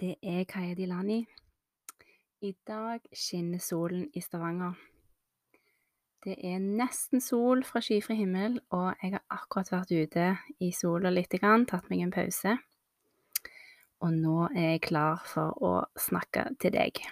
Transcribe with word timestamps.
Det 0.00 0.14
er 0.22 0.44
Kaja 0.44 0.74
Dilani. 0.74 1.26
I 2.40 2.54
dag 2.66 3.00
skinner 3.12 3.58
solen 3.60 4.06
i 4.16 4.20
Stavanger. 4.20 4.72
Det 6.24 6.36
er 6.44 6.58
nesten 6.60 7.20
sol 7.20 7.64
fra 7.64 7.82
skyfri 7.84 8.16
himmel, 8.16 8.58
og 8.72 8.94
jeg 9.02 9.12
har 9.12 9.24
akkurat 9.32 9.72
vært 9.72 9.92
ute 9.92 10.26
i 10.60 10.70
sola 10.72 11.12
litt, 11.12 11.36
tatt 11.40 11.90
meg 11.92 12.00
en 12.04 12.12
pause. 12.14 12.56
Og 14.00 14.14
nå 14.16 14.48
er 14.54 14.70
jeg 14.72 14.86
klar 14.88 15.20
for 15.28 15.60
å 15.60 15.72
snakke 16.00 16.46
til 16.60 16.72
deg. 16.76 17.02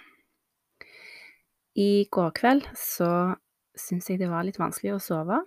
I 1.77 2.07
går 2.09 2.33
kveld 2.37 2.71
så 2.73 3.35
syns 3.77 4.09
jeg 4.09 4.19
det 4.19 4.31
var 4.31 4.45
litt 4.45 4.57
vanskelig 4.57 4.95
å 4.95 5.03
sove. 5.03 5.43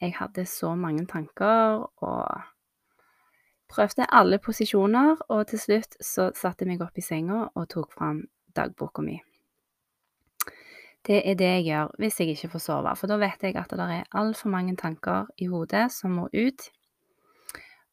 Jeg 0.00 0.16
hadde 0.16 0.48
så 0.48 0.72
mange 0.80 1.04
tanker 1.04 1.84
og 2.00 2.48
Prøvde 3.70 4.06
alle 4.10 4.40
posisjoner, 4.42 5.20
og 5.30 5.46
til 5.50 5.60
slutt 5.62 5.96
så 6.02 6.30
satte 6.34 6.64
jeg 6.64 6.72
meg 6.72 6.82
opp 6.82 6.98
i 6.98 7.04
senga 7.04 7.44
og 7.54 7.68
tok 7.70 7.92
fram 7.94 8.24
dagboka 8.56 9.04
mi. 9.06 9.20
Det 11.06 11.22
er 11.24 11.36
det 11.38 11.46
jeg 11.48 11.64
gjør 11.70 11.92
hvis 12.02 12.18
jeg 12.20 12.34
ikke 12.34 12.50
får 12.54 12.64
sove, 12.66 12.94
for 12.98 13.08
da 13.08 13.16
vet 13.22 13.46
jeg 13.46 13.56
at 13.56 13.70
det 13.72 13.86
er 13.86 14.16
altfor 14.20 14.52
mange 14.52 14.74
tanker 14.76 15.30
i 15.38 15.48
hodet 15.48 15.86
som 15.94 16.18
må 16.18 16.26
ut. 16.34 16.66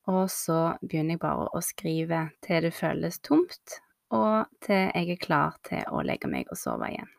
Og 0.07 0.25
så 0.31 0.77
begynner 0.81 1.15
jeg 1.15 1.23
bare 1.23 1.47
å 1.55 1.61
skrive 1.63 2.23
til 2.43 2.67
det 2.67 2.73
føles 2.75 3.21
tomt, 3.23 3.79
og 4.11 4.49
til 4.63 4.89
jeg 4.89 5.13
er 5.13 5.23
klar 5.23 5.59
til 5.67 5.85
å 5.91 6.03
legge 6.03 6.31
meg 6.31 6.49
og 6.51 6.59
sove 6.59 6.89
igjen. 6.91 7.16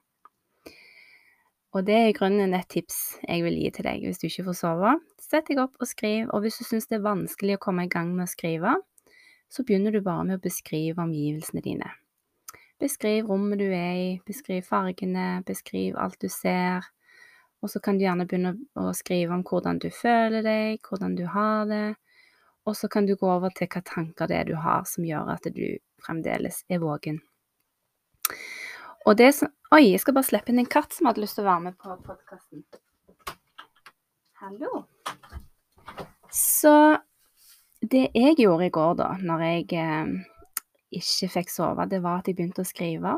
Og 1.76 1.84
det 1.84 1.94
er 1.94 2.06
i 2.08 2.16
grunnen 2.16 2.54
et 2.56 2.68
tips 2.72 3.18
jeg 3.26 3.44
vil 3.44 3.58
gi 3.60 3.70
til 3.76 3.84
deg 3.84 4.04
hvis 4.06 4.20
du 4.22 4.28
ikke 4.30 4.46
får 4.48 4.56
sove. 4.62 4.94
Sett 5.20 5.50
deg 5.50 5.60
opp 5.60 5.76
og 5.76 5.88
skriv, 5.90 6.30
og 6.32 6.44
hvis 6.44 6.56
du 6.60 6.64
syns 6.64 6.88
det 6.88 6.98
er 6.98 7.04
vanskelig 7.04 7.58
å 7.58 7.62
komme 7.66 7.84
i 7.84 7.92
gang 7.92 8.14
med 8.16 8.24
å 8.24 8.30
skrive, 8.30 8.76
så 9.52 9.64
begynner 9.64 9.92
du 9.92 10.00
bare 10.04 10.24
med 10.28 10.38
å 10.38 10.44
beskrive 10.44 11.04
omgivelsene 11.04 11.64
dine. 11.64 11.90
Beskriv 12.80 13.26
rommet 13.28 13.58
du 13.60 13.66
er 13.66 13.94
i, 13.98 14.10
beskriv 14.26 14.62
fargene, 14.68 15.42
beskriv 15.46 15.96
alt 15.98 16.20
du 16.22 16.28
ser. 16.30 16.86
Og 17.58 17.72
så 17.72 17.80
kan 17.82 17.98
du 17.98 18.04
gjerne 18.04 18.26
begynne 18.28 18.54
å 18.78 18.92
skrive 18.94 19.34
om 19.34 19.42
hvordan 19.42 19.80
du 19.82 19.88
føler 19.90 20.44
deg, 20.46 20.84
hvordan 20.86 21.16
du 21.18 21.24
har 21.32 21.66
det. 21.68 21.96
Og 22.68 22.76
så 22.78 22.88
kan 22.92 23.08
du 23.08 23.16
gå 23.16 23.28
over 23.28 23.50
til 23.56 23.68
hva 23.72 23.82
tanker 23.82 24.30
det 24.30 24.38
er 24.38 24.48
du 24.48 24.54
har 24.62 24.86
som 24.86 25.06
gjør 25.08 25.34
at 25.34 25.50
du 25.52 25.66
fremdeles 26.04 26.62
er 26.70 26.80
våken. 26.84 27.18
Og 29.08 29.16
det 29.16 29.32
som 29.32 29.48
Oi, 29.72 29.92
jeg 29.92 30.00
skal 30.00 30.14
bare 30.16 30.24
slippe 30.24 30.52
inn 30.52 30.60
en 30.62 30.68
katt 30.68 30.94
som 30.96 31.06
hadde 31.08 31.20
lyst 31.20 31.36
til 31.36 31.44
å 31.44 31.50
være 31.50 31.64
med 31.66 31.74
på 31.76 31.92
podkasten. 32.06 32.62
Hallo. 34.40 34.86
Så 36.32 36.96
det 37.84 38.06
jeg 38.16 38.38
gjorde 38.40 38.68
i 38.68 38.72
går, 38.72 38.94
da, 38.96 39.08
når 39.20 39.44
jeg 39.44 39.66
eh, 39.76 40.08
ikke 41.00 41.28
fikk 41.34 41.52
sove, 41.52 41.84
det 41.88 42.00
var 42.04 42.22
at 42.22 42.30
jeg 42.30 42.38
begynte 42.38 42.64
å 42.64 42.68
skrive. 42.68 43.12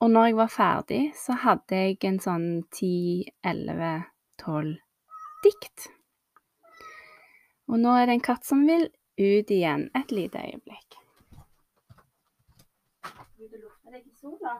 Og 0.00 0.08
når 0.08 0.30
jeg 0.30 0.38
var 0.40 0.56
ferdig, 0.56 1.02
så 1.20 1.36
hadde 1.44 1.82
jeg 1.84 2.00
en 2.08 2.20
sånn 2.24 2.48
10-11-12 2.72 4.72
dikt. 5.44 5.90
Og 7.68 7.76
nå 7.84 7.90
er 7.96 8.08
det 8.08 8.16
en 8.16 8.28
katt 8.32 8.44
som 8.48 8.64
vil 8.64 8.88
ut 9.20 9.48
igjen. 9.52 9.92
Et 10.00 10.10
lite 10.16 10.40
øyeblikk. 10.48 10.90
Du 13.60 13.66
lufte 13.66 13.90
deg 13.92 14.06
i 14.08 14.14
sola? 14.16 14.54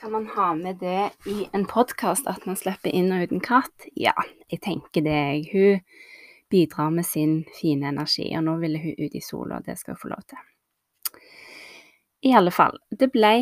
Kan 0.00 0.10
man 0.10 0.26
ha 0.26 0.48
med 0.58 0.80
det 0.80 1.12
i 1.30 1.44
en 1.54 1.66
podkast 1.70 2.26
at 2.26 2.42
man 2.48 2.58
slipper 2.58 2.90
inn 2.90 3.12
og 3.14 3.22
ut 3.22 3.34
en 3.36 3.44
katt? 3.44 3.86
Ja, 3.94 4.16
jeg 4.50 4.64
tenker 4.64 5.04
det. 5.06 5.20
Hun 5.52 5.78
bidrar 6.50 6.90
med 6.90 7.06
sin 7.06 7.44
fine 7.54 7.92
energi, 7.92 8.26
og 8.34 8.48
nå 8.48 8.56
ville 8.64 8.82
hun 8.82 8.98
ut 8.98 9.14
i 9.14 9.22
sola, 9.22 9.60
og 9.60 9.68
det 9.68 9.78
skal 9.78 9.94
hun 9.94 10.00
få 10.02 10.10
lov 10.16 10.26
til. 10.32 11.22
I 12.26 12.34
alle 12.40 12.50
fall, 12.50 12.82
det 12.90 13.12
ble 13.14 13.36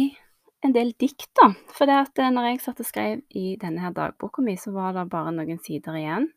en 0.60 0.76
del 0.76 0.92
dikt, 1.00 1.30
da. 1.40 1.48
For 1.72 1.88
det 1.88 1.96
at 2.10 2.20
eh, 2.20 2.34
når 2.34 2.50
jeg 2.50 2.60
satt 2.66 2.84
og 2.84 2.90
skrev 2.92 3.24
i 3.32 3.54
denne 3.62 3.86
her 3.86 3.96
dagboka 3.96 4.44
mi, 4.44 4.58
så 4.60 4.74
var 4.76 4.92
det 4.98 5.08
bare 5.08 5.32
noen 5.32 5.64
sider 5.64 5.96
igjen. 5.96 6.28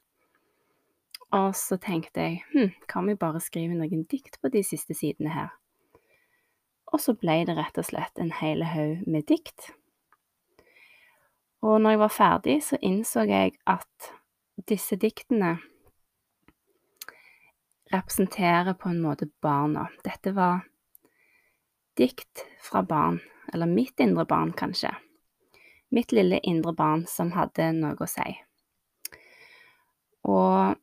Og 1.33 1.55
så 1.57 1.79
tenkte 1.81 2.21
jeg 2.21 2.41
hm, 2.51 2.73
kan 2.89 3.07
vi 3.09 3.17
bare 3.17 3.41
skrive 3.41 3.73
noen 3.77 4.05
dikt 4.09 4.37
på 4.41 4.51
de 4.53 4.61
siste 4.65 4.93
sidene 4.97 5.33
her? 5.33 5.53
Og 6.93 7.01
så 7.01 7.15
ble 7.17 7.39
det 7.47 7.55
rett 7.57 7.79
og 7.81 7.87
slett 7.87 8.21
en 8.21 8.33
hel 8.37 8.61
haug 8.69 9.07
med 9.09 9.25
dikt. 9.25 9.71
Og 11.63 11.79
når 11.81 11.95
jeg 11.95 12.01
var 12.03 12.13
ferdig, 12.13 12.57
så 12.61 12.77
innså 12.85 13.23
jeg 13.25 13.55
at 13.65 14.11
disse 14.69 14.97
diktene 15.01 15.55
representerer 17.93 18.77
på 18.77 18.91
en 18.91 19.01
måte 19.01 19.29
barna. 19.41 19.87
Dette 20.05 20.35
var 20.35 20.67
dikt 21.97 22.45
fra 22.61 22.83
barn, 22.85 23.21
eller 23.53 23.69
mitt 23.69 23.99
indre 24.03 24.25
barn, 24.29 24.53
kanskje. 24.53 24.91
Mitt 25.93 26.11
lille 26.11 26.39
indre 26.43 26.73
barn 26.77 27.07
som 27.09 27.33
hadde 27.33 27.71
noe 27.77 27.97
å 27.97 28.09
si. 28.09 28.29
Og 30.29 30.77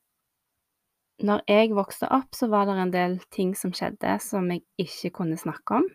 når 1.26 1.42
jeg 1.48 1.72
vokste 1.76 2.08
opp, 2.12 2.34
så 2.36 2.48
var 2.53 2.69
det 2.69 2.76
en 2.81 2.92
del 2.94 3.16
ting 3.34 3.54
som 3.58 3.72
skjedde 3.76 4.16
som 4.25 4.48
jeg 4.53 4.64
ikke 4.81 5.12
kunne 5.20 5.38
snakke 5.41 5.81
om. 5.81 5.88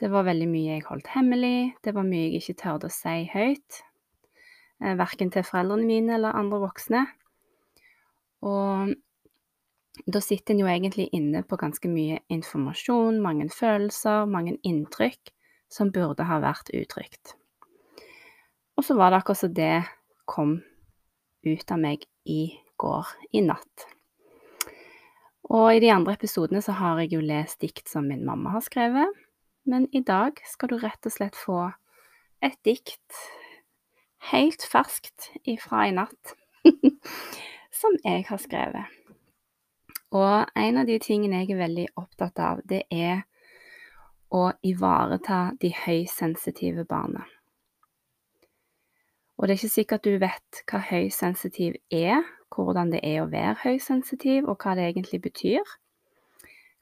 Det 0.00 0.10
var 0.10 0.26
veldig 0.26 0.48
mye 0.50 0.74
jeg 0.74 0.86
holdt 0.88 1.12
hemmelig, 1.14 1.74
det 1.86 1.94
var 1.94 2.06
mye 2.06 2.26
jeg 2.26 2.40
ikke 2.40 2.56
tørde 2.64 2.90
å 2.90 2.94
si 2.94 3.28
høyt, 3.30 3.82
eh, 4.82 4.96
verken 4.98 5.30
til 5.30 5.46
foreldrene 5.46 5.86
mine 5.86 6.16
eller 6.16 6.34
andre 6.34 6.58
voksne. 6.64 7.04
Og 8.42 8.94
da 10.10 10.20
sitter 10.20 10.54
en 10.54 10.64
jo 10.64 10.68
egentlig 10.68 11.06
inne 11.14 11.44
på 11.46 11.56
ganske 11.60 11.88
mye 11.88 12.18
informasjon, 12.32 13.22
mange 13.22 13.46
følelser, 13.54 14.26
mange 14.26 14.58
inntrykk 14.66 15.30
som 15.70 15.94
burde 15.94 16.26
ha 16.26 16.40
vært 16.42 16.74
uttrykt. 16.74 17.36
Og 18.74 18.82
så 18.82 18.98
var 18.98 19.12
det 19.12 19.22
akkurat 19.22 19.44
som 19.44 19.54
det 19.54 19.84
kom 20.26 20.58
ut 21.46 21.70
av 21.70 21.78
meg 21.78 22.02
i 22.26 22.56
går, 22.80 23.10
i 23.32 23.42
natt. 23.44 23.86
Og 25.52 25.74
i 25.74 25.80
de 25.82 25.90
andre 25.92 26.14
episodene 26.16 26.62
så 26.64 26.74
har 26.78 27.02
jeg 27.02 27.14
jo 27.14 27.22
lest 27.24 27.60
dikt 27.60 27.90
som 27.90 28.08
min 28.08 28.24
mamma 28.24 28.54
har 28.56 28.64
skrevet, 28.64 29.12
men 29.68 29.88
i 29.92 30.00
dag 30.00 30.40
skal 30.48 30.72
du 30.72 30.78
rett 30.80 31.06
og 31.06 31.12
slett 31.12 31.36
få 31.36 31.60
et 32.44 32.56
dikt 32.64 33.20
helt 34.32 34.64
ferskt 34.68 35.30
ifra 35.48 35.86
i 35.88 35.94
natt 35.96 36.34
som 37.80 37.96
jeg 38.04 38.24
har 38.28 38.40
skrevet. 38.40 39.00
Og 40.14 40.46
en 40.56 40.80
av 40.80 40.88
de 40.88 40.98
tingene 41.02 41.42
jeg 41.42 41.54
er 41.54 41.64
veldig 41.64 41.86
opptatt 42.00 42.38
av, 42.40 42.60
det 42.64 42.84
er 42.92 43.24
å 44.34 44.48
ivareta 44.66 45.54
de 45.60 45.72
høysensitive 45.74 46.86
barna. 46.88 47.24
Og 49.34 49.46
det 49.46 49.54
er 49.54 49.58
ikke 49.58 49.74
sikkert 49.74 50.06
du 50.06 50.18
vet 50.22 50.62
hva 50.70 50.80
høysensitiv 50.90 51.76
er, 51.90 52.22
hvordan 52.54 52.92
det 52.94 53.02
er 53.06 53.22
å 53.22 53.30
være 53.30 53.56
høysensitiv, 53.64 54.48
og 54.48 54.62
hva 54.62 54.74
det 54.78 54.88
egentlig 54.88 55.20
betyr. 55.24 55.76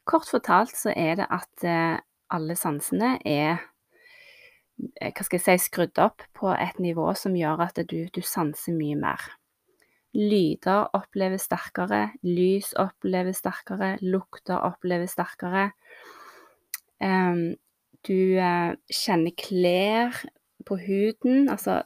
Kort 0.09 0.31
fortalt 0.31 0.75
så 0.77 0.95
er 0.97 1.21
det 1.21 1.29
at 1.31 1.67
eh, 1.67 2.01
alle 2.33 2.57
sansene 2.59 3.15
er 3.29 3.61
eh, 5.01 5.13
hva 5.13 5.25
skal 5.25 5.39
jeg 5.39 5.45
si, 5.45 5.69
skrudd 5.69 6.01
opp 6.03 6.25
på 6.37 6.51
et 6.55 6.81
nivå 6.83 7.07
som 7.19 7.37
gjør 7.39 7.63
at 7.69 7.79
du, 7.87 8.01
du 8.11 8.21
sanser 8.27 8.75
mye 8.77 8.99
mer. 8.99 9.29
Lyder 10.13 10.91
oppleves 10.97 11.47
sterkere, 11.49 12.11
lys 12.27 12.75
oppleves 12.81 13.41
sterkere, 13.41 13.95
lukter 14.05 14.61
oppleves 14.61 15.15
sterkere. 15.15 15.71
Um, 17.01 17.55
du 18.05 18.37
uh, 18.37 18.75
kjenner 18.93 19.33
klær 19.39 20.19
på 20.69 20.77
huden, 20.83 21.49
altså 21.49 21.81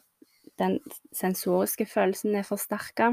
den 0.58 0.80
sensoriske 1.14 1.86
følelsen 1.86 2.34
er 2.34 2.48
forsterka. 2.48 3.12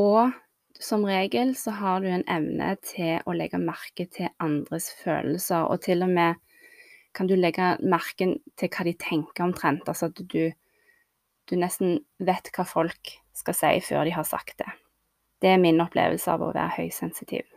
Og 0.00 0.32
som 0.80 1.04
regel 1.04 1.52
så 1.58 1.74
har 1.76 2.00
du 2.00 2.08
en 2.08 2.24
evne 2.30 2.72
til 2.86 3.20
å 3.28 3.34
legge 3.36 3.60
merke 3.60 4.06
til 4.08 4.30
andres 4.40 4.88
følelser, 5.02 5.66
og 5.68 5.82
til 5.84 6.06
og 6.06 6.14
med 6.14 6.40
kan 7.16 7.28
du 7.28 7.34
legge 7.36 7.74
merken 7.82 8.38
til 8.58 8.70
hva 8.70 8.86
de 8.86 8.94
tenker 8.96 9.44
omtrent. 9.44 9.88
Altså 9.90 10.08
at 10.08 10.20
du, 10.20 10.52
du 11.50 11.56
nesten 11.58 11.98
vet 12.22 12.52
hva 12.54 12.64
folk 12.64 13.16
skal 13.36 13.56
si 13.56 13.72
før 13.84 14.06
de 14.06 14.14
har 14.14 14.28
sagt 14.28 14.60
det. 14.62 14.70
Det 15.40 15.54
er 15.54 15.62
min 15.62 15.80
opplevelse 15.82 16.30
av 16.30 16.44
å 16.44 16.52
være 16.52 16.76
høysensitiv. 16.78 17.48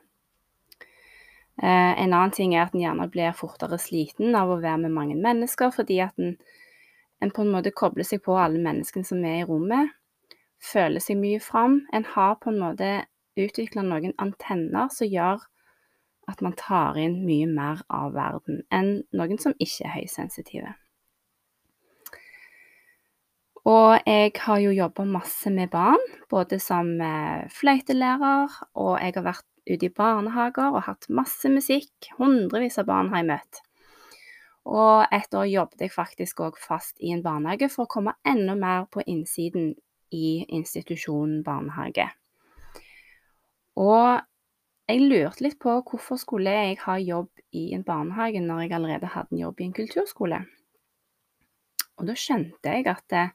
Eh, 1.61 1.93
en 2.01 2.13
annen 2.13 2.33
ting 2.33 2.55
er 2.55 2.65
at 2.65 2.73
en 2.73 2.81
gjerne 2.81 3.09
blir 3.13 3.35
fortere 3.37 3.77
sliten 3.79 4.35
av 4.35 4.49
å 4.49 4.61
være 4.63 4.85
med 4.85 4.95
mange 4.95 5.17
mennesker, 5.19 5.71
fordi 5.75 5.99
at 6.01 6.17
en, 6.17 6.37
en 7.21 7.31
på 7.31 7.43
en 7.43 7.51
måte 7.53 7.75
kobler 7.75 8.07
seg 8.07 8.23
på 8.25 8.35
alle 8.39 8.61
menneskene 8.63 9.05
som 9.07 9.21
er 9.27 9.43
i 9.43 9.47
rommet, 9.47 9.93
føler 10.63 11.03
seg 11.03 11.19
mye 11.19 11.41
fram. 11.43 11.81
En 11.93 12.05
har 12.15 12.37
på 12.41 12.53
en 12.53 12.61
måte 12.61 12.91
utvikla 13.39 13.83
noen 13.85 14.13
antenner 14.21 14.91
som 14.93 15.09
gjør 15.09 15.43
at 16.31 16.41
man 16.45 16.55
tar 16.55 16.97
inn 17.01 17.19
mye 17.27 17.49
mer 17.49 17.81
av 17.91 18.13
verden 18.15 18.61
enn 18.71 19.01
noen 19.11 19.41
som 19.41 19.55
ikke 19.59 19.87
er 19.89 19.95
høysensitive. 19.97 20.71
Og 23.63 23.95
jeg 24.03 24.31
har 24.43 24.59
jo 24.59 24.71
jobba 24.75 25.05
masse 25.07 25.51
med 25.51 25.69
barn, 25.71 26.01
både 26.31 26.59
som 26.59 26.89
eh, 26.99 27.45
fløytelærer, 27.47 28.57
og 28.75 28.97
jeg 28.99 29.15
har 29.15 29.27
vært 29.29 29.47
ute 29.69 29.87
i 29.87 29.93
barnehager 29.95 30.75
og 30.75 30.83
hatt 30.89 31.07
masse 31.07 31.47
musikk. 31.47 32.09
Hundrevis 32.17 32.79
av 32.81 32.89
barn 32.89 33.13
har 33.13 33.23
jeg 33.23 33.29
møtt. 33.29 33.61
Og 34.67 35.07
et 35.15 35.35
år 35.35 35.47
jobbet 35.47 35.85
jeg 35.85 35.95
faktisk 35.95 36.43
òg 36.43 36.59
fast 36.59 36.99
i 36.99 37.11
en 37.15 37.23
barnehage 37.23 37.71
for 37.71 37.85
å 37.85 37.93
komme 37.95 38.15
enda 38.27 38.55
mer 38.59 38.85
på 38.91 39.03
innsiden 39.07 39.73
i 40.13 40.45
institusjonen 40.47 41.41
barnehage. 41.45 42.07
Og 43.79 44.21
jeg 44.89 45.05
lurte 45.07 45.45
litt 45.45 45.59
på 45.63 45.77
hvorfor 45.81 46.19
skulle 46.21 46.51
jeg 46.53 46.81
ha 46.83 46.97
jobb 46.99 47.29
i 47.55 47.71
en 47.75 47.85
barnehage 47.87 48.41
når 48.43 48.65
jeg 48.65 48.75
allerede 48.77 49.13
hadde 49.13 49.33
en 49.33 49.45
jobb 49.45 49.61
i 49.61 49.69
en 49.69 49.77
kulturskole. 49.77 50.43
Og 51.97 52.09
da 52.09 52.15
skjønte 52.17 52.73
jeg 52.73 52.87
at 52.91 53.15
eh, 53.15 53.33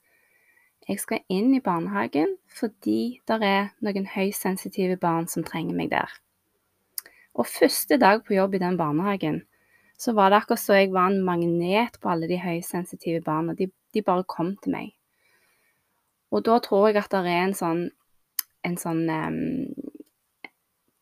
jeg 0.88 1.00
skal 1.02 1.24
inn 1.32 1.54
i 1.56 1.62
barnehagen 1.64 2.36
fordi 2.58 3.20
det 3.28 3.38
er 3.44 3.70
noen 3.84 4.08
høysensitive 4.08 4.98
barn 5.00 5.28
som 5.30 5.46
trenger 5.46 5.76
meg 5.78 5.92
der. 5.92 6.10
Og 7.38 7.46
første 7.46 7.98
dag 8.00 8.24
på 8.26 8.34
jobb 8.34 8.56
i 8.58 8.62
den 8.62 8.76
barnehagen, 8.78 9.42
så 9.98 10.14
var 10.14 10.30
det 10.30 10.42
akkurat 10.42 10.62
så 10.62 10.78
jeg 10.78 10.92
var 10.94 11.10
en 11.10 11.22
magnet 11.24 11.98
på 12.02 12.10
alle 12.10 12.28
de 12.30 12.38
høysensitive 12.38 13.22
barna. 13.26 13.54
De, 13.54 13.70
de 13.94 14.02
bare 14.02 14.26
kom 14.26 14.56
til 14.62 14.74
meg. 14.74 14.97
Og 16.30 16.44
da 16.44 16.58
tror 16.64 16.88
jeg 16.88 17.00
at 17.00 17.12
det 17.12 17.22
er 17.24 17.44
en 17.46 17.56
sånn, 17.56 17.84
en 18.66 18.76
sånn 18.76 19.04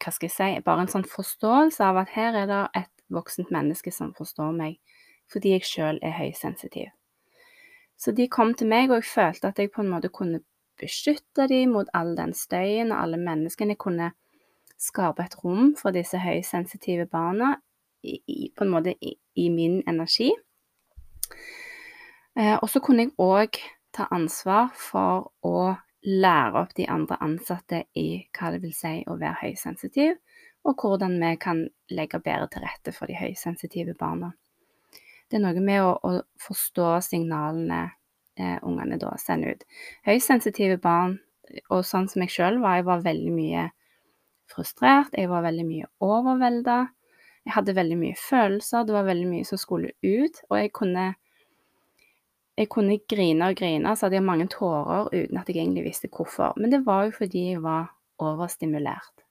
Hva 0.02 0.12
skal 0.12 0.28
jeg 0.28 0.34
si 0.34 0.50
Bare 0.66 0.84
en 0.84 0.92
sånn 0.92 1.06
forståelse 1.08 1.82
av 1.82 2.02
at 2.04 2.12
her 2.14 2.36
er 2.42 2.50
det 2.50 2.60
et 2.82 2.92
voksent 3.12 3.50
menneske 3.54 3.90
som 3.94 4.12
forstår 4.14 4.52
meg, 4.54 4.78
fordi 5.30 5.54
jeg 5.54 5.66
sjøl 5.66 5.98
er 6.02 6.14
høysensitiv. 6.18 6.90
Så 7.96 8.12
de 8.12 8.26
kom 8.28 8.52
til 8.54 8.68
meg, 8.68 8.90
og 8.90 9.00
jeg 9.00 9.10
følte 9.12 9.50
at 9.52 9.60
jeg 9.62 9.70
på 9.72 9.84
en 9.84 9.92
måte 9.92 10.10
kunne 10.12 10.42
beskytte 10.80 11.46
dem 11.48 11.72
mot 11.76 11.88
all 11.94 12.16
den 12.18 12.34
støyen 12.34 12.92
og 12.92 13.02
alle 13.02 13.20
menneskene. 13.20 13.76
Jeg 13.76 13.80
kunne 13.80 14.10
skape 14.76 15.24
et 15.24 15.36
rom 15.44 15.72
for 15.78 15.94
disse 15.96 16.18
høysensitive 16.20 17.06
barna 17.06 17.54
i, 18.02 18.18
i, 18.26 18.50
på 18.56 18.66
en 18.66 18.74
måte 18.74 18.96
i, 19.00 19.14
i 19.40 19.48
min 19.48 19.80
energi. 19.88 20.32
Eh, 22.36 22.56
og 22.60 22.68
så 22.68 22.82
kunne 22.84 23.06
jeg 23.06 23.14
òg 23.22 23.62
ta 23.96 24.06
ansvar 24.12 24.70
for 24.76 25.30
å 25.46 25.74
lære 26.06 26.62
opp 26.62 26.74
de 26.76 26.86
andre 26.90 27.18
ansatte 27.24 27.82
i 27.98 28.08
hva 28.36 28.52
det 28.54 28.62
vil 28.62 28.74
si 28.76 29.00
å 29.10 29.16
være 29.18 29.40
høysensitiv, 29.42 30.16
og 30.66 30.82
hvordan 30.82 31.16
vi 31.22 31.32
kan 31.42 31.62
legge 31.94 32.20
bedre 32.22 32.48
til 32.52 32.66
rette 32.66 32.94
for 32.94 33.10
de 33.10 33.18
høysensitive 33.18 33.94
barna. 33.98 34.32
Det 35.26 35.38
er 35.38 35.42
noe 35.42 35.62
med 35.62 35.82
å, 35.82 35.94
å 35.98 36.42
forstå 36.42 36.90
signalene 37.02 37.80
eh, 38.38 38.58
ungene 38.62 38.98
da 39.02 39.14
sender 39.18 39.56
ut. 39.56 39.64
Høysensitive 40.06 40.78
barn, 40.82 41.18
og 41.70 41.82
sånn 41.86 42.06
som 42.10 42.22
jeg 42.22 42.34
sjøl 42.36 42.60
var, 42.62 42.78
jeg 42.78 42.86
var 42.86 43.02
veldig 43.06 43.34
mye 43.34 43.66
frustrert, 44.50 45.14
jeg 45.18 45.30
var 45.30 45.42
veldig 45.46 45.66
mye 45.66 45.90
overvelda. 46.02 46.78
Jeg 47.46 47.54
hadde 47.54 47.76
veldig 47.78 47.98
mye 47.98 48.18
følelser, 48.18 48.86
det 48.86 48.94
var 48.94 49.06
veldig 49.06 49.28
mye 49.30 49.46
som 49.46 49.58
skulle 49.58 49.92
ut, 50.02 50.40
og 50.50 50.58
jeg 50.58 50.72
kunne 50.74 51.12
jeg 52.56 52.70
kunne 52.72 52.98
grine 53.08 53.50
og 53.50 53.58
grine, 53.58 53.92
så 53.96 54.06
hadde 54.06 54.16
jeg 54.16 54.24
mange 54.24 54.48
tårer 54.52 55.10
uten 55.12 55.38
at 55.40 55.48
jeg 55.50 55.60
egentlig 55.60 55.84
visste 55.90 56.08
hvorfor. 56.08 56.56
Men 56.56 56.72
det 56.72 56.86
var 56.86 57.04
jo 57.04 57.16
fordi 57.18 57.50
jeg 57.50 57.62
var 57.62 57.90
overstimulert. 58.18 59.24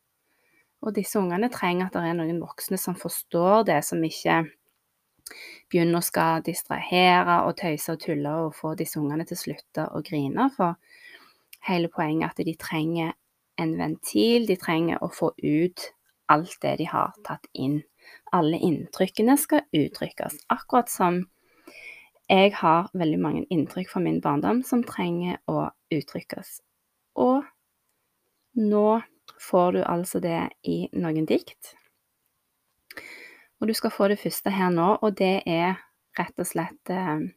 Og 0.85 0.93
disse 0.95 1.17
ungene 1.17 1.49
trenger 1.49 1.87
at 1.87 1.97
det 1.97 2.03
er 2.05 2.17
noen 2.19 2.41
voksne 2.43 2.77
som 2.77 2.97
forstår 2.99 3.65
det, 3.71 3.79
som 3.87 4.03
ikke 4.05 4.43
begynner 5.71 5.97
å 5.97 6.05
skal 6.05 6.43
distrahere 6.45 7.39
og 7.47 7.55
tøyse 7.57 7.95
og 7.95 8.03
tulle 8.03 8.33
og 8.45 8.53
få 8.53 8.75
disse 8.77 8.99
ungene 9.01 9.25
til 9.25 9.37
å 9.37 9.41
slutte 9.41 9.87
å 9.89 10.03
grine. 10.05 10.49
For 10.53 10.77
hele 11.65 11.89
poenget 11.89 12.27
er 12.27 12.35
at 12.35 12.45
de 12.45 12.55
trenger 12.61 13.15
en 13.57 13.73
ventil, 13.79 14.45
de 14.45 14.57
trenger 14.61 15.01
å 15.01 15.09
få 15.09 15.31
ut 15.41 15.89
alt 16.29 16.57
det 16.61 16.77
de 16.83 16.89
har 16.91 17.15
tatt 17.25 17.49
inn. 17.53 17.79
Alle 18.35 18.59
inntrykkene 18.61 19.37
skal 19.41 19.65
uttrykkes, 19.73 20.43
akkurat 20.53 20.91
som 20.91 21.23
jeg 22.29 22.53
har 22.57 22.89
veldig 22.93 23.19
mange 23.21 23.45
inntrykk 23.53 23.89
fra 23.91 24.01
min 24.01 24.21
barndom 24.21 24.63
som 24.65 24.83
trenger 24.83 25.37
å 25.51 25.67
uttrykkes. 25.93 26.59
Og 27.21 27.43
nå 28.57 28.87
får 29.41 29.71
du 29.75 29.81
altså 29.83 30.21
det 30.23 30.39
i 30.63 30.85
noen 30.93 31.27
dikt. 31.29 31.75
Og 33.61 33.69
du 33.69 33.73
skal 33.77 33.93
få 33.93 34.07
det 34.11 34.19
første 34.19 34.51
her 34.51 34.73
nå, 34.73 34.95
og 35.01 35.17
det 35.19 35.43
er 35.45 35.77
rett 36.17 36.39
og 36.39 36.47
slett 36.47 36.91
eh, 36.91 37.27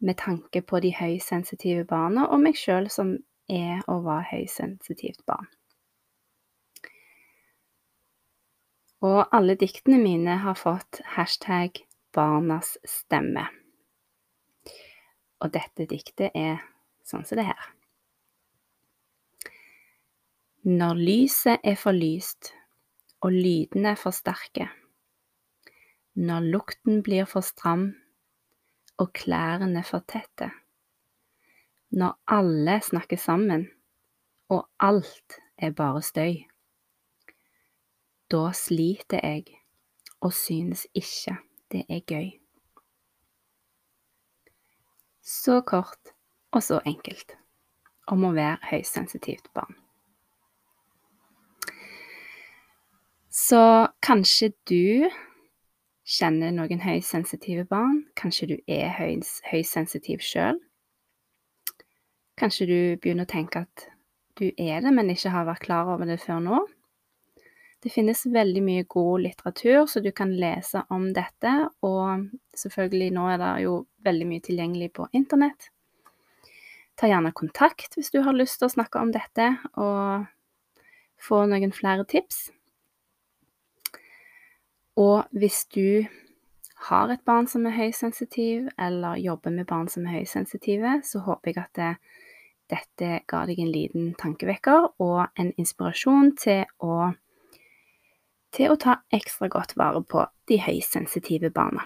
med 0.00 0.18
tanke 0.18 0.62
på 0.62 0.80
de 0.80 0.92
høysensitive 0.96 1.84
barna 1.88 2.26
og 2.32 2.42
meg 2.42 2.58
sjøl 2.58 2.90
som 2.92 3.14
er 3.50 3.80
og 3.86 4.04
var 4.08 4.26
høysensitivt 4.30 5.22
barn. 5.28 5.48
Og 9.00 9.22
alle 9.32 9.56
diktene 9.56 9.96
mine 10.00 10.36
har 10.42 10.58
fått 10.60 11.00
hashtag 11.16 11.80
barnas 12.12 12.76
stemme. 12.84 13.46
Og 15.40 15.52
dette 15.54 15.86
diktet 15.88 16.34
er 16.36 16.60
sånn 17.06 17.24
som 17.24 17.40
det 17.40 17.48
her. 17.48 17.68
Når 20.68 20.98
lyset 21.00 21.64
er 21.64 21.78
for 21.80 21.96
lyst 21.96 22.52
og 23.24 23.32
lydene 23.32 23.94
er 23.94 24.00
for 24.00 24.12
sterke, 24.12 24.68
når 26.20 26.48
lukten 26.52 27.00
blir 27.04 27.24
for 27.28 27.44
stram 27.44 27.86
og 29.00 29.12
klærne 29.16 29.82
for 29.88 30.04
tette. 30.04 30.50
Når 31.96 32.18
alle 32.28 32.76
snakker 32.84 33.16
sammen 33.16 33.70
og 34.50 34.66
alt 34.78 35.38
er 35.56 35.72
bare 35.76 36.02
støy. 36.02 36.42
Da 38.30 38.50
sliter 38.54 39.22
jeg 39.24 39.56
og 40.20 40.34
synes 40.34 40.86
ikke 40.94 41.38
det 41.72 41.86
er 41.88 42.04
gøy. 42.06 42.39
Så 45.22 45.60
kort 45.66 46.14
og 46.52 46.62
så 46.64 46.80
enkelt 46.88 47.36
om 48.10 48.24
å 48.26 48.32
være 48.34 48.58
høysensitivt 48.72 49.52
barn. 49.54 49.76
Så 53.30 53.60
kanskje 54.02 54.50
du 54.66 55.06
kjenner 56.10 56.50
noen 56.54 56.82
høysensitive 56.82 57.64
barn. 57.70 58.02
Kanskje 58.18 58.50
du 58.50 58.56
er 58.66 58.90
høysensitiv 58.96 60.24
sjøl. 60.24 60.58
Kanskje 62.40 62.66
du 62.66 62.78
begynner 62.98 63.28
å 63.28 63.30
tenke 63.30 63.62
at 63.62 63.86
du 64.40 64.48
er 64.56 64.80
det, 64.82 64.90
men 64.96 65.12
ikke 65.12 65.32
har 65.34 65.46
vært 65.46 65.66
klar 65.68 65.92
over 65.92 66.08
det 66.08 66.18
før 66.22 66.40
nå. 66.42 66.60
Det 67.80 67.88
finnes 67.88 68.26
veldig 68.28 68.60
mye 68.60 68.84
god 68.92 69.22
litteratur, 69.24 69.86
så 69.88 70.02
du 70.04 70.10
kan 70.12 70.34
lese 70.36 70.82
om 70.92 71.06
dette, 71.16 71.52
og 71.80 72.26
selvfølgelig 72.56 73.12
nå 73.16 73.26
er 73.32 73.38
det 73.40 73.52
jo 73.64 73.74
veldig 74.04 74.26
mye 74.28 74.44
tilgjengelig 74.44 74.90
på 74.98 75.06
internett. 75.16 75.70
Ta 77.00 77.08
gjerne 77.08 77.32
kontakt 77.32 77.96
hvis 77.96 78.12
du 78.12 78.20
har 78.26 78.36
lyst 78.36 78.60
til 78.60 78.68
å 78.68 78.74
snakke 78.74 79.00
om 79.00 79.12
dette, 79.14 79.54
og 79.80 80.28
få 81.20 81.44
noen 81.48 81.72
flere 81.72 82.04
tips. 82.08 82.50
Og 85.00 85.24
hvis 85.32 85.64
du 85.72 86.04
har 86.90 87.12
et 87.12 87.24
barn 87.24 87.48
som 87.48 87.64
er 87.68 87.76
høysensitiv, 87.76 88.68
eller 88.76 89.20
jobber 89.20 89.52
med 89.54 89.68
barn 89.68 89.88
som 89.88 90.04
er 90.04 90.20
høysensitive, 90.20 90.98
så 91.04 91.24
håper 91.24 91.52
jeg 91.52 91.62
at 91.62 91.80
det, 91.80 91.90
dette 92.72 93.10
ga 93.28 93.42
deg 93.48 93.60
en 93.60 93.72
liten 93.72 94.12
tankevekker 94.20 94.90
og 95.02 95.20
en 95.40 95.52
inspirasjon 95.60 96.34
til 96.40 96.64
å, 96.84 97.12
til 98.54 98.72
å 98.72 98.78
ta 98.80 99.00
ekstra 99.14 99.48
godt 99.50 99.76
vare 99.78 100.02
på 100.02 100.24
de 100.50 100.58
høysensitive 100.62 101.52
barna. 101.54 101.84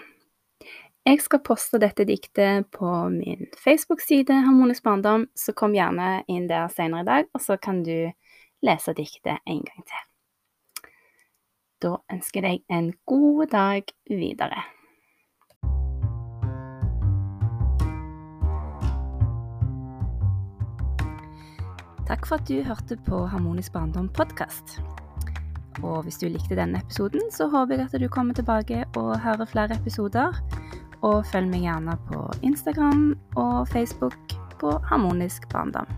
Jeg 1.05 1.21
skal 1.21 1.43
poste 1.45 1.77
dette 1.77 2.01
diktet 2.09 2.71
på 2.73 2.91
min 3.13 3.45
Facebook-side 3.61 4.39
Harmonisk 4.47 4.87
barndom, 4.87 5.27
så 5.37 5.53
kom 5.53 5.75
gjerne 5.77 6.23
inn 6.25 6.47
der 6.49 6.65
senere 6.73 7.05
i 7.05 7.09
dag, 7.11 7.29
og 7.33 7.43
så 7.45 7.59
kan 7.61 7.83
du 7.85 8.09
lese 8.65 8.95
diktet 8.97 9.37
en 9.45 9.61
gang 9.67 9.85
til. 9.85 10.89
Da 11.85 11.91
ønsker 12.09 12.41
jeg 12.41 12.63
deg 12.65 12.73
en 12.73 12.89
god 13.05 13.51
dag 13.53 13.93
videre. 14.09 14.65
Takk 22.05 22.25
for 22.25 22.37
at 22.37 22.49
du 22.49 22.61
hørte 22.65 22.97
på 23.05 23.25
Harmonisk 23.29 23.73
barndom 23.77 24.09
podkast. 24.13 24.79
Og 25.83 26.03
hvis 26.03 26.17
du 26.21 26.27
likte 26.29 26.57
denne 26.57 26.79
episoden, 26.83 27.27
så 27.31 27.49
håper 27.51 27.75
jeg 27.75 27.89
at 27.91 28.01
du 28.01 28.07
kommer 28.07 28.33
tilbake 28.33 28.83
og 28.95 29.19
hører 29.19 29.45
flere 29.49 29.75
episoder. 29.75 30.39
Og 31.01 31.25
følg 31.27 31.51
meg 31.51 31.67
gjerne 31.67 31.97
på 32.09 32.23
Instagram 32.41 33.13
og 33.35 33.67
Facebook 33.67 34.17
på 34.59 34.77
Harmonisk 34.89 35.49
barndom. 35.51 35.89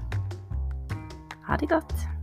Ha 1.48 1.56
det 1.62 1.70
godt. 1.70 2.17